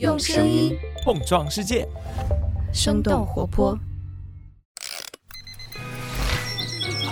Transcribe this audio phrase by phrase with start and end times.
[0.00, 1.86] 用声音碰撞世界，
[2.72, 3.78] 生动活泼。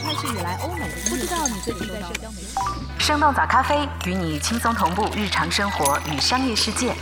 [0.03, 2.49] 开始以来，欧美不知道你最近在社交媒体。
[2.99, 6.93] 生动早咖啡与你轻松同步日常生活与商业世界。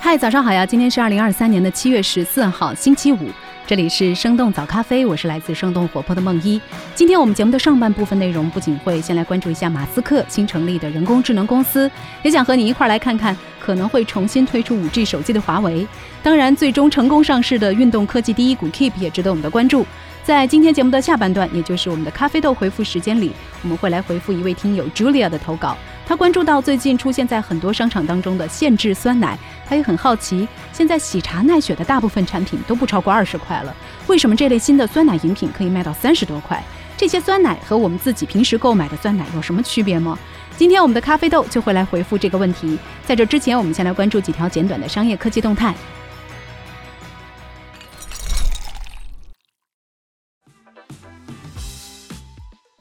[0.00, 0.64] 嗨，早上好呀！
[0.64, 3.30] 今天是二零二三年的七月十四号，星期五。
[3.72, 6.60] 这里是生动早咖啡，我是来自生动活泼的梦一。
[6.94, 11.90] 今天我们节目的上半部分内容，不仅会先来关注一下马斯克新成立的人工智能公司，
[12.22, 15.86] 也想和你一块来看看可能会重新推出五 G 手机的华为。
[16.22, 19.86] 当然，最终成功上市的运动科技第一股 Keep 也值得我们的关注。
[20.22, 25.78] 在今天节目的下半段，也就是我们的咖啡豆回复时间里，我们会来回复一位听友 Julia 的投稿。
[26.06, 33.74] 他关注到最近出现在很多商场当中的限制酸奶，他也很好奇，现在喜茶奈雪的大部分产品都不超过二十块了，
[34.08, 36.62] 为什么这类新的酸奶饮品可以卖到三十多块？
[36.98, 40.18] 这些酸奶和我们自己平时购买的酸奶有什么区别吗？
[40.56, 42.78] 今天我们的咖啡豆就会来回复这个问题。
[43.06, 45.74] 在这之前，我们先来关注几条简短的商业科技动态。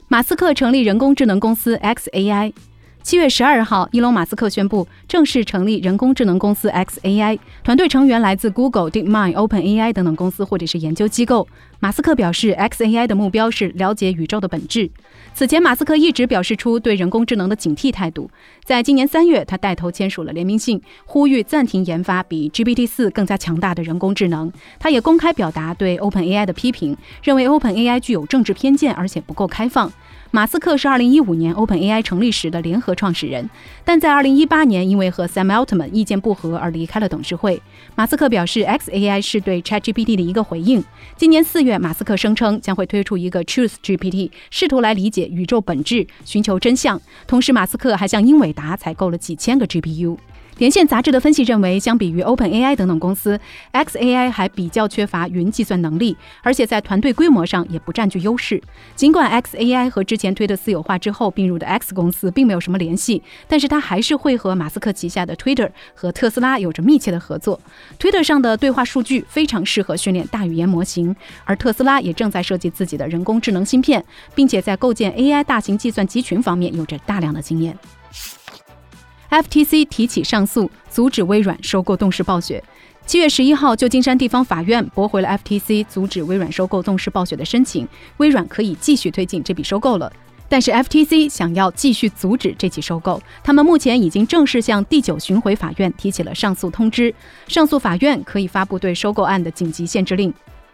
[0.10, 2.52] 马斯克成立人工智能公司 xAI。
[3.04, 11.48] 七月十二号，伊隆·马斯克宣布正式成立人工智能公司 xAI，团队成员来自 Google、DeepMind、OpenAI 等等公司或者是研究机构。
[11.84, 14.88] 马斯克表示，xAI 的目标是了解宇宙的本质。
[15.34, 18.30] 此前，马斯克一直表示出对人工智能的警惕态度。
[18.64, 24.54] 在今年三月，他带头签署了联名信，呼吁暂停研发比 GPT 四更加强大的人工智能。
[24.78, 29.92] 他也公开表达对 OpenAI 的批评，认为 OpenAI 具有政治偏见，而且不够开放。
[30.34, 33.50] 马斯克是2015年 OpenAI 成立时的联合创始人，
[33.84, 37.62] 但在2018年因为和 Sam Altman 意见不合而离开了董事会。
[37.96, 40.82] 马斯克表示，xAI 是对 ChatGPT 的一个回应。
[41.18, 47.00] 今年四月，马斯克声称将会推出一个 Truth GPT，试图来理解宇宙本质，寻求真相。
[47.28, 50.18] 同时，马斯克还向英伟达采购了几千个 GPU。
[50.58, 53.40] 连线杂志的分析认为，相比于 OpenAI 等等公司
[53.74, 58.62] ，xAI 还比较缺乏云计算能力，而且在团队规模上也不占据优势。
[58.96, 67.60] 尽管 xAI 和之前推的私有化之后并入的 X 公司并没有什么联系，但是它还是会和马斯克旗下的 Twitter 和特斯拉有着密切的合作。
[68.00, 74.04] Twitter 上的对话数据非常适合训练大语言模型，而特斯拉也正在设计自己的人工智能芯片，
[74.36, 77.78] 并且在构建 AI 大型计算集群方面有着大量的经验。
[79.32, 82.62] FTC 提起上诉，阻止微软收购动视暴雪。
[83.06, 87.88] 七月十一号，旧金山地方法院驳回了 FTC 阻止微软收购动视暴雪的申请，
[88.18, 90.12] 微软可以继续推进这笔收购了。
[90.50, 97.16] 但是 FTC 想要继续阻止这起收购，他们目前已经正式向第九巡回法院提起了上诉通知，
[97.48, 100.34] 上诉法院可以发布对收购案的紧急限制令。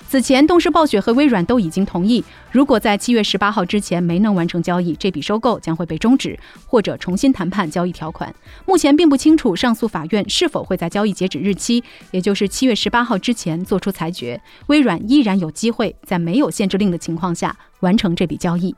[0.09, 8.33] 此前，动视暴雪和微软都已经同意，如果在七月十八号之前没能完成交易，这笔收购将会被终止或者重新谈判交易条款。
[8.65, 14.41] 目前并不清楚上诉法院是否会在交易截止日期，也就是七月十八号之前做出裁决。
[14.67, 18.73] 微软依然有机会在没有限制令的情况下完成这笔交易。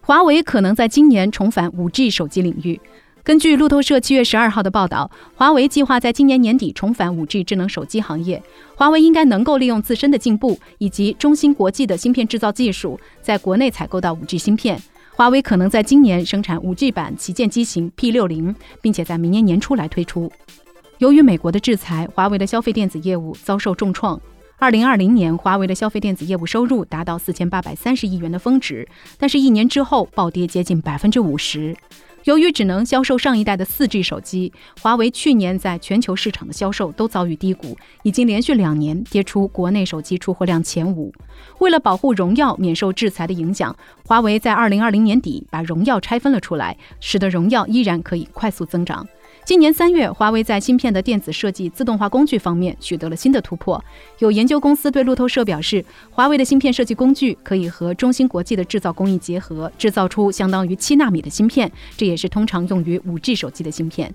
[0.00, 2.80] 华为可能在今年重返五 G 手机领域。
[3.30, 8.42] 根据路透社七月十二号的报道，华为计划在今年年底重返五 G 智能手机行业。
[8.74, 14.82] 华为应该能够利用自身的进步以及中芯国际的芯片制造技术，在国内采购到五 G 芯片。
[15.14, 18.52] 华为可能在今年生产五 G 版旗舰机型 P 六零，
[18.82, 20.28] 并且在明年年初来推出。
[20.98, 24.20] 由于美国的制裁，华为的消费电子业务遭受重创。
[24.58, 31.76] 二零二零年，华为的消费电子业务收入达到四千八百三十亿元的峰值，但是，一年之后暴跌接近百分之五十。
[32.24, 41.12] 由于只能销售上一代的 4G 手机，华为去年在全球市场的销售都遭遇低谷，已经连续两年跌出国内手机出货量前五。
[41.60, 43.74] 为了保护荣耀免受制裁的影响，
[44.06, 49.06] 华为在2020年底把荣耀拆分了出来，使得荣耀依然可以快速增长。
[49.50, 53.84] 今年三月，华为在芯片的电子设计自动化工具方面取得了新的突破。
[54.20, 64.14] 有研究公司对路透社表示，华为的芯片设计工具可以和中芯国际的制造工艺结合，制造出相当于七纳米的芯片，这也是通常用于五 G 手机的芯片。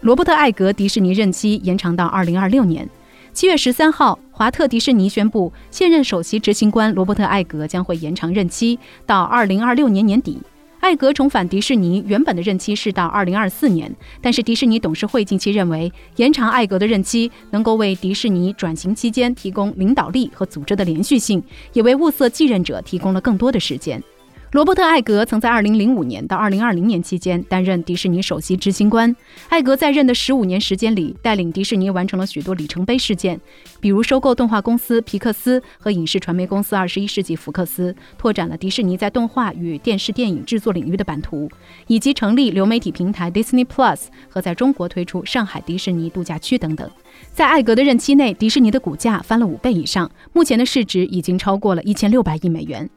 [0.00, 2.88] 罗伯特·艾格迪士尼任期延长到二零二六年。
[3.32, 8.76] 七月十三号，华特迪士尼宣布，现任首席执行官罗伯特·艾格将会延长任期
[9.06, 10.40] 到二零二六年年底。
[10.80, 21.42] 艾格重返迪士尼，原本的任期是到二零二四年，但是迪士尼董事会近期认为，延长艾格的任期能够为迪士尼转型期间提供领导力和组织的连续性，
[21.74, 24.02] 也为物色继任者提供了更多的时间。
[24.52, 29.14] 罗伯特·艾格曾在2005年到2020年期间担任迪士尼首席执行官。
[29.48, 33.40] 艾格在任的15年时间里，带领迪士尼完成了许多里程碑事件，
[33.78, 41.48] 比如收购动画公司皮克斯和影视传媒公司21世纪福克斯，拓展了迪士尼在动画与电视电影制作领域的版图，
[41.86, 46.90] 以及成立流媒体平台 Disney Plus 和在中国推出上海迪士尼度假区等等。
[47.32, 52.90] 在艾格的任期内，迪士尼的股价翻了五倍以上，目前的市值已经超过了一千六百亿美元。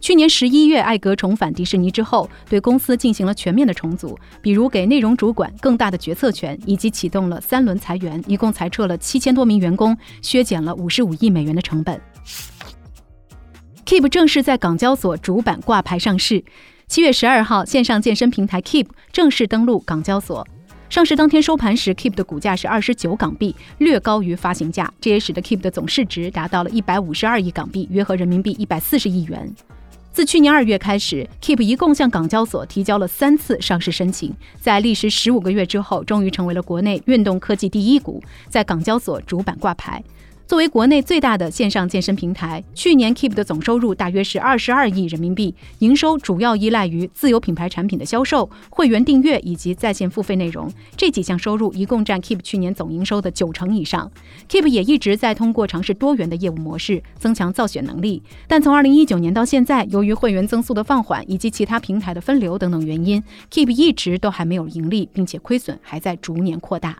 [0.00, 12.00] 去年十一月，艾格重返迪士尼之后，对公司进行了全面的重组，比如给内容主管更大的决策权，以及启动了三轮裁员，一共裁撤了七千多名员工，削减了五十五亿美元的成本。
[13.84, 16.44] Keep 正式在港交所主板挂牌上市。
[16.86, 20.46] 七月十二号，线上健身平台 Keep 正式登陆港交所。
[20.88, 29.54] 上市当天收盘时，Keep 的股价是二十九港币，略高于发行价，这也使得 Keep 的总市值达到了一百五十二亿港币，约合人民币一百四十亿元。
[30.18, 40.02] 自去年二月开始，Keep 一共向港交所提交了三次上市申请，在历时十五个月之后，终于成为了国内运动科技第一股，在港交所主板挂牌。
[40.48, 50.72] 作为国内最大的线上健身平台，去年 Keep 的总收入大约是二十二亿人民币，营收主要依赖于自有品牌产品的销售、会员订阅以及在线付费内容。
[50.96, 54.10] 这几项收入一共占 Keep 去年总营收的九成以上。
[54.48, 58.22] Keep 也一直在通过尝试多元的业务模式，增强造血能力。
[58.46, 63.22] 但从二零一九年到现在，由于会员增速的放缓以及其他平台的分流等等原因
[63.52, 66.96] ，Keep 一直都还没有盈利，并且亏损还在逐年扩大。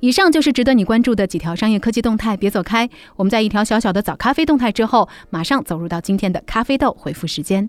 [0.00, 2.88] 以上就是值得你关注的几条商业科技动态，别走开。
[3.16, 7.68] 我们在一条小小的早咖啡动态之后，马上走入到今天的咖啡豆回复时间。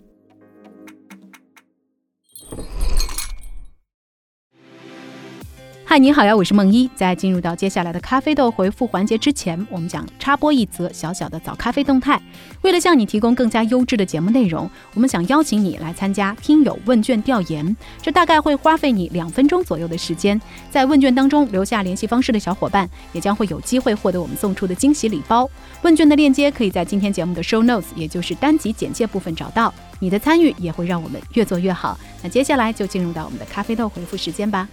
[5.90, 6.88] 嗨，你好呀，我是梦一。
[6.96, 12.22] 在进入到接下来的咖啡豆回复环节之前，我们想插播一则小小的早咖啡动态。
[12.62, 17.76] 为了向你提供更加优质的节目内容，我们想邀请你来参加听友问卷调研。
[18.04, 20.40] 这大概会花费你两分钟左右的时间。
[20.70, 25.50] 在问卷当中留下联系方式的小伙伴，也将会有机会获得我们送出的惊喜礼包。
[25.82, 29.74] 问卷的链接可以在今天节目的 show notes，也就是单集简介部分找到。
[30.00, 31.98] 你的参与也会让我们越做越好。
[32.22, 34.70] 那接下来就进入到我们的咖啡豆回复时间吧。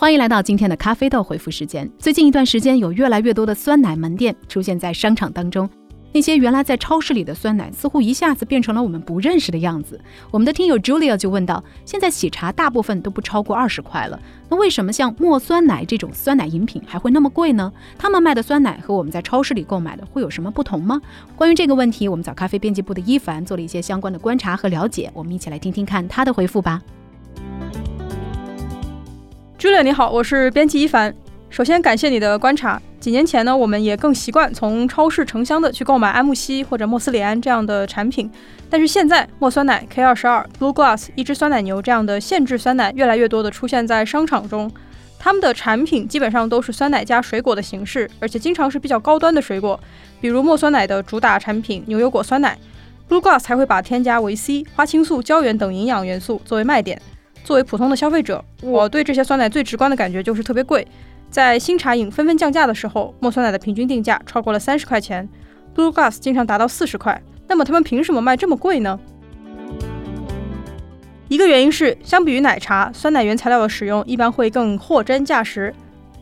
[0.00, 1.86] 欢迎来到今天的咖啡豆回复时间。
[1.98, 5.68] 最近一段时间，有越来越多的酸奶门店出现在商场当中。
[6.10, 10.00] 那些原来在超市里的酸奶，似乎一下子变成了我们不认识的样子。
[10.30, 14.18] 我们的听友 Julia 就问道：现在喜茶大部分都不超过二十块了，
[14.48, 17.70] 那为什么像墨酸奶这种酸奶饮品还会那么贵呢？
[17.98, 20.98] 他们卖的酸奶和我们在超市里购买的会有什么不同吗？
[21.36, 26.80] 关于这个问题，我们找咖啡编辑部的伊凡做了一些相关的观察和了解，我们一起来听听看他的回复吧。
[29.60, 31.14] Julia，你好，我是编辑一凡。
[31.50, 32.80] 首先感谢你的观察。
[32.98, 38.30] 几年前呢，我们也更习惯从超市成箱的去购买安慕希或者莫斯里安这样的产品。
[38.70, 44.72] 但是现在，莫酸奶、K 二十二、Blue Glass、一只酸奶牛这样的限制酸奶越来越多的出现在商场中。
[45.18, 49.78] 他们的产品基本上都是酸奶加水果的形式，而且经常是比较高端的水果，
[50.22, 52.56] 比如莫酸奶的主打产品牛油果酸奶
[53.06, 56.98] ，Blue Glass 才会把添加维 C、花青素、胶原等营养元素作为卖点。
[57.44, 60.86] 作为普通的消费者，我对这些酸奶最直观的感觉就是特别贵。
[61.30, 65.28] 在新茶饮纷纷降价的时候，莫酸奶的平均定价超过了三十块钱
[65.74, 67.20] ，Blue Glass 经常达到四十块。
[67.48, 68.98] 那么他们凭什么卖这么贵呢？
[71.28, 75.72] 一个原因是，相比于奶茶，酸奶原材料的使用一般会更货真价实，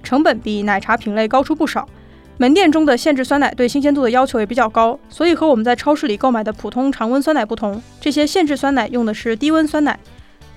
[0.02, 1.88] 成本比奶茶品类高出不少。
[2.36, 9.98] 门店中的限制酸奶对新鲜度的要求也比较高，所以和我们在超市里购买的普通常温酸奶不同，这些限制酸奶用的是低温酸奶。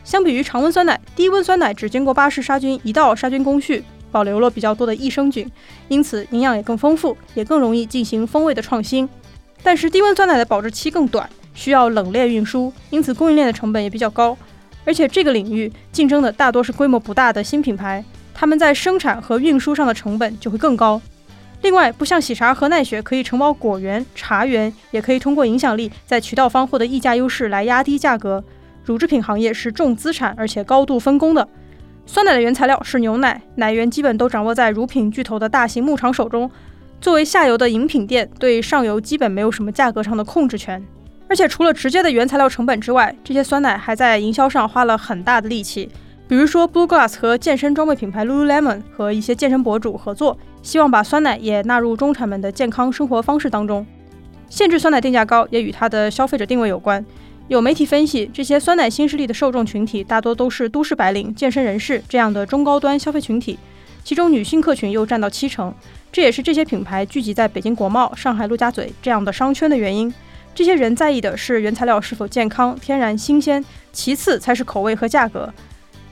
[0.03, 5.49] 相比于常温酸奶，低温酸奶只经过巴氏杀菌一道杀菌工序，保留了比较多的益生菌，
[5.87, 9.07] 因此营养也更丰富，也更容易进行风味的创新。
[9.63, 14.35] 但是低温酸奶的保质期更短，需要冷链运输，因此供应链的成本也比较高。
[14.83, 18.03] 而且这个领域竞争的大多是规模不大的新品牌，
[18.33, 20.99] 他们在生产和运输上的成本就会更高。
[21.61, 28.43] 另外，不像喜茶和奈雪可以承包果园、茶园，也可以通过影响力在渠道方获得溢价优势来压低价格。
[28.83, 31.47] 乳制品行业是重资产而且高度分工的。
[32.05, 36.49] 酸奶的原材料是牛奶，奶源基本都掌握在乳品巨头的大型牧场手中。
[36.99, 40.83] 作为下游的饮品店，对上游基本没有什么价格上的控制权。
[41.27, 45.89] 而且除了直接的原材料成本之外，这些酸奶还在营销上花了很大的力气。
[46.27, 53.85] 比如说，Blue Glass 和健身装备品牌 Lululemon 和一些健身博主合作，希望把酸奶也纳入中产们的健康生活方式当中。
[54.49, 57.05] 限制酸奶定价高，也与它的消费者定位有关。
[57.51, 63.59] 有媒体分析，这些酸奶新势力的受众群体大多都是都市白领、健身人士这样的中高端消费群体，
[64.05, 65.75] 其中女性客群又占到七成。
[66.13, 70.13] 这也是这些品牌聚集在北京国贸、上海陆家嘴这样的商圈的原因。
[70.55, 75.53] 这些人在意的是原材料是否健康、天然、新鲜，其次才是口味和价格。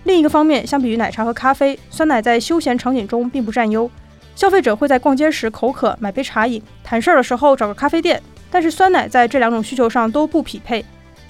[0.04, 3.90] 另一个方面，相比于奶茶和咖啡，酸奶在休闲场景中并不占优。
[4.36, 10.84] 消费者会在逛街时口渴买杯茶饮，谈事儿的时候找个咖啡店，但是酸奶在这两种需求上都不匹配。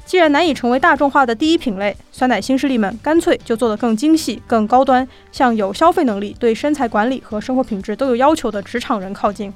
[0.10, 9.54] 既然难以成为大众化的第一品类，酸奶新势力们干脆就做得更精细、更高端，向有消费能力、对身材管理和生活品质都有要求的职场人靠近。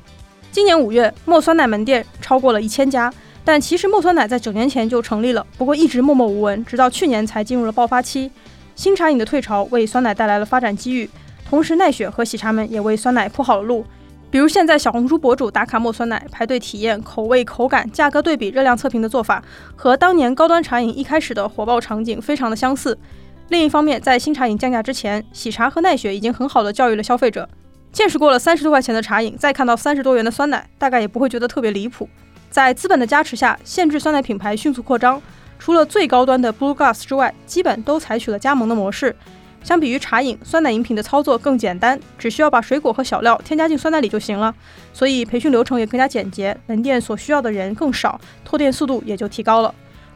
[0.52, 3.12] 今年五月，墨酸奶门店超过了一千家，
[3.44, 8.30] 但其实墨酸奶在九年前就成立了，不过一直默默无闻，直到去年才进入了爆发期。
[8.76, 11.10] 新茶饮的退潮为酸奶带来了发展机遇，
[11.50, 13.84] 同时奈雪和喜茶们也为酸奶铺好了路。
[14.34, 19.44] 比如现在小红书博主打卡墨酸奶，排队体验口味、口感、价格对比、热量测评的做法，
[19.76, 22.98] 和当年高端茶饮一开始的火爆场景非常的相似。
[23.50, 27.48] 另一方面，在新茶饮降价之前，喜茶和奈雪已经很好的教育了消费者，
[27.92, 32.10] 见识过了三十多块钱的茶饮，再看到三十多元的酸奶，大概也不会觉得特别离谱。
[32.50, 35.22] 在资本的加持下，限制酸奶品牌迅速扩张，
[35.60, 39.16] 除了最高端的 Blue Glass 之外，基本都采取了加盟的模式。
[39.64, 44.54] 相比于茶饮，酸奶饮品的操作更简单，只需要把水果和小料添加进酸奶里就行了，
[44.92, 49.74] 所以培训流程也更加简洁，门店所需要的人更少，拓店速度也就提高了。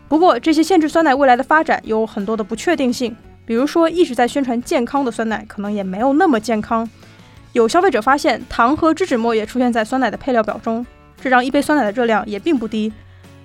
[0.09, 6.89] 不过，这些限制酸奶未来的发展有很多的不确定性，比如说一直在宣传健康的酸奶，可能也没有那么健康。
[7.53, 10.85] 有消费者发现，糖和脂脂末也出现在酸奶的配料表中，
[11.19, 12.91] 这让一杯酸奶的热量也并不低。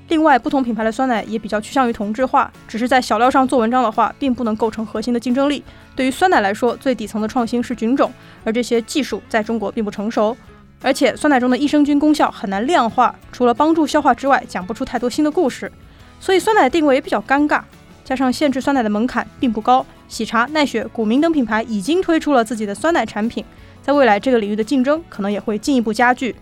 [0.08, 5.64] 另外，不同品牌的酸奶也比较趋向于同质化，只是在小料上做文章的话，并不能构成核心的竞争力。
[5.96, 8.12] 对于酸奶来说，最底层的创新是菌种，
[8.44, 10.36] 而这些技术在中国并不成熟。
[10.82, 15.70] 而且，酸奶中的益生菌功效很难量化，除了帮助消化之外，讲不出太多新的故事。
[16.20, 17.62] 所以，酸奶的定位也比较尴尬。
[18.04, 23.44] 加上限制酸奶的门槛并不高，喜茶、奈雪、古茗等品牌已经推出了自己的酸奶产品，
[23.80, 26.34] 在未来这个领域的竞争可能也会进一步加剧。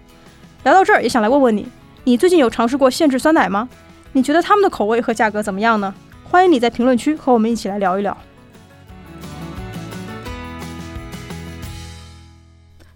[0.64, 1.68] 聊到这儿，也想来问问你。
[2.10, 3.68] 你最近有尝试过限制酸奶吗？
[4.14, 5.94] 你觉得他们的口味和价格怎么样呢？
[6.24, 8.16] 欢迎你在评论区和我们一起来聊一聊。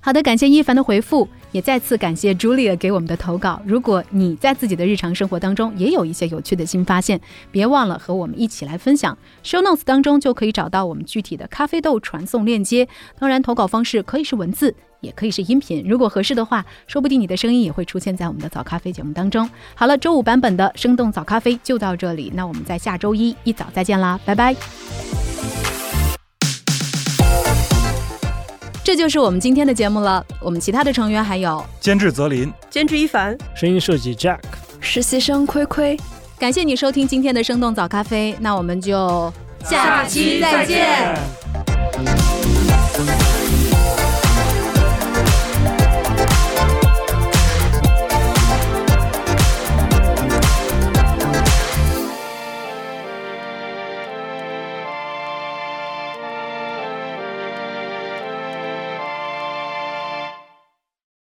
[0.00, 3.62] 好的，感谢一凡的回复，也再次感谢 Julia 给我们的投稿。
[3.64, 7.20] 如果你在自己的日常生活当中也有一些有趣的新发现，
[7.52, 9.16] 别忘了和我们一起来分享。
[9.44, 12.88] Show Notes 当中就可以找到我们具体的咖啡豆传送链接。
[13.20, 14.74] 当然，投稿方式可以是文字。
[15.04, 19.48] 也可以是音频，如果合适的话，说不定你的声音也会出现在我们的早咖啡节目当中。
[19.74, 24.56] 好了，周五版本的生动早咖啡就到这里，那我们在下周一一早再见啦，拜拜。
[28.82, 30.24] 这就是我们今天的节目了。
[30.40, 34.40] 我们其他的成员还有监制泽林、监制一凡、声音设计 Jack、
[34.78, 35.98] 实习生亏亏。
[36.38, 39.32] 感谢你收听今天的生动早咖啡，那我们就
[39.64, 41.63] 下期再见。